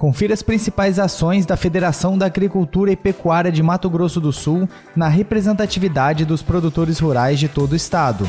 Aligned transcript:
Confira 0.00 0.32
as 0.32 0.42
principais 0.42 0.98
ações 0.98 1.44
da 1.44 1.58
Federação 1.58 2.16
da 2.16 2.24
Agricultura 2.24 2.90
e 2.90 2.96
Pecuária 2.96 3.52
de 3.52 3.62
Mato 3.62 3.90
Grosso 3.90 4.18
do 4.18 4.32
Sul 4.32 4.66
na 4.96 5.08
representatividade 5.08 6.24
dos 6.24 6.40
produtores 6.40 6.98
rurais 6.98 7.38
de 7.38 7.48
todo 7.48 7.72
o 7.72 7.76
estado. 7.76 8.26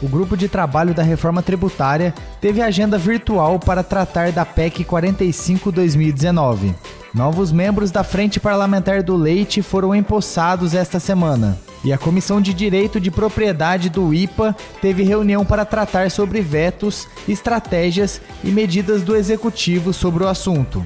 O 0.00 0.06
grupo 0.06 0.36
de 0.36 0.48
trabalho 0.48 0.94
da 0.94 1.02
reforma 1.02 1.42
tributária 1.42 2.14
teve 2.40 2.62
agenda 2.62 2.96
virtual 2.96 3.58
para 3.58 3.82
tratar 3.82 4.30
da 4.30 4.44
PEC 4.46 4.84
45-2019. 4.84 6.72
Novos 7.12 7.50
membros 7.50 7.90
da 7.90 8.04
Frente 8.04 8.38
Parlamentar 8.38 9.02
do 9.02 9.16
Leite 9.16 9.62
foram 9.62 9.92
empossados 9.92 10.72
esta 10.72 11.00
semana. 11.00 11.58
E 11.86 11.92
a 11.92 11.96
Comissão 11.96 12.40
de 12.40 12.52
Direito 12.52 12.98
de 12.98 13.12
Propriedade 13.12 13.88
do 13.88 14.12
IPA 14.12 14.56
teve 14.82 15.04
reunião 15.04 15.44
para 15.44 15.64
tratar 15.64 16.10
sobre 16.10 16.40
vetos, 16.40 17.06
estratégias 17.28 18.20
e 18.42 18.48
medidas 18.48 19.02
do 19.02 19.14
Executivo 19.14 19.92
sobre 19.92 20.24
o 20.24 20.26
assunto. 20.26 20.84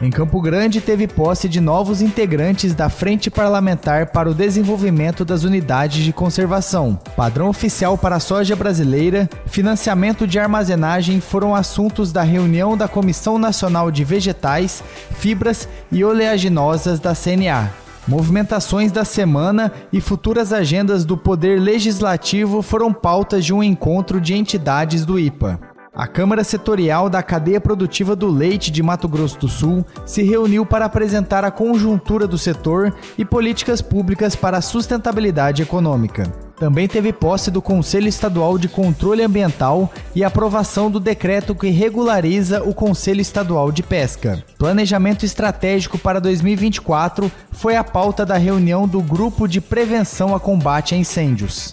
Em 0.00 0.08
Campo 0.08 0.40
Grande, 0.40 0.80
teve 0.80 1.08
posse 1.08 1.48
de 1.48 1.60
novos 1.60 2.00
integrantes 2.00 2.76
da 2.76 2.88
Frente 2.88 3.28
Parlamentar 3.28 4.12
para 4.12 4.30
o 4.30 4.34
Desenvolvimento 4.34 5.24
das 5.24 5.42
Unidades 5.42 6.04
de 6.04 6.12
Conservação. 6.12 6.96
Padrão 7.16 7.48
oficial 7.48 7.98
para 7.98 8.14
a 8.14 8.20
soja 8.20 8.54
brasileira, 8.54 9.28
financiamento 9.46 10.28
de 10.28 10.38
armazenagem 10.38 11.20
foram 11.20 11.56
assuntos 11.56 12.12
da 12.12 12.22
reunião 12.22 12.76
da 12.76 12.86
Comissão 12.86 13.36
Nacional 13.36 13.90
de 13.90 14.04
Vegetais, 14.04 14.80
Fibras 15.18 15.68
e 15.90 16.04
Oleaginosas 16.04 17.00
da 17.00 17.16
CNA. 17.16 17.79
Movimentações 18.08 18.90
da 18.90 19.04
semana 19.04 19.72
e 19.92 20.00
futuras 20.00 20.52
agendas 20.52 21.04
do 21.04 21.16
Poder 21.16 21.60
Legislativo 21.60 22.62
foram 22.62 22.92
pautas 22.92 23.44
de 23.44 23.52
um 23.52 23.62
encontro 23.62 24.20
de 24.20 24.34
entidades 24.34 25.04
do 25.04 25.18
IPA. 25.18 25.60
A 25.94 26.06
Câmara 26.06 26.42
Setorial 26.42 27.10
da 27.10 27.22
Cadeia 27.22 27.60
Produtiva 27.60 28.16
do 28.16 28.28
Leite 28.28 28.70
de 28.70 28.82
Mato 28.82 29.08
Grosso 29.08 29.38
do 29.40 29.48
Sul 29.48 29.84
se 30.06 30.22
reuniu 30.22 30.64
para 30.64 30.84
apresentar 30.84 31.44
a 31.44 31.50
conjuntura 31.50 32.26
do 32.26 32.38
setor 32.38 32.94
e 33.18 33.24
políticas 33.24 33.82
públicas 33.82 34.34
para 34.34 34.58
a 34.58 34.62
sustentabilidade 34.62 35.62
econômica. 35.62 36.49
Também 36.60 36.86
teve 36.86 37.10
posse 37.10 37.50
do 37.50 37.62
Conselho 37.62 38.06
Estadual 38.06 38.58
de 38.58 38.68
Controle 38.68 39.22
Ambiental 39.22 39.90
e 40.14 40.22
aprovação 40.22 40.90
do 40.90 41.00
decreto 41.00 41.54
que 41.54 41.70
regulariza 41.70 42.62
o 42.62 42.74
Conselho 42.74 43.22
Estadual 43.22 43.72
de 43.72 43.82
Pesca. 43.82 44.44
Planejamento 44.58 45.24
estratégico 45.24 45.96
para 45.96 46.20
2024 46.20 47.32
foi 47.50 47.76
a 47.76 47.82
pauta 47.82 48.26
da 48.26 48.36
reunião 48.36 48.86
do 48.86 49.00
Grupo 49.00 49.48
de 49.48 49.58
Prevenção 49.58 50.34
a 50.34 50.38
Combate 50.38 50.94
a 50.94 50.98
Incêndios. 50.98 51.72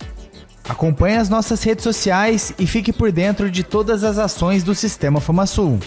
Acompanhe 0.69 1.17
as 1.17 1.27
nossas 1.27 1.61
redes 1.63 1.83
sociais 1.83 2.53
e 2.57 2.65
fique 2.65 2.93
por 2.93 3.11
dentro 3.11 3.51
de 3.51 3.63
todas 3.63 4.05
as 4.05 4.17
ações 4.17 4.63
do 4.63 4.73
Sistema 4.73 5.19
FamaSul. 5.19 5.79